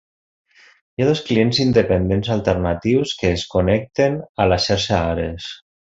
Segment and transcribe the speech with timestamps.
[0.99, 5.53] Hi ha dos clients independents alternatius que es connecten a la xarxa Ares.